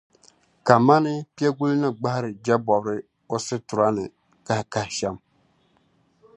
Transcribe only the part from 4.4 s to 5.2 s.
kahikahi shɛm.